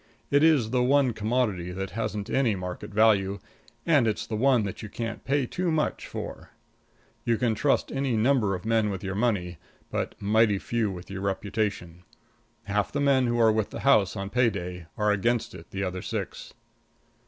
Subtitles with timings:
[0.31, 3.37] It is the one commodity that hasn't any market value,
[3.85, 6.49] and it's the one that you can't pay too much for.
[7.23, 9.59] You can trust any number of men with your money,
[9.91, 12.01] but mighty few with your reputation.
[12.63, 15.83] Half the men who are with the house on pay day are against it the
[15.83, 16.55] other six.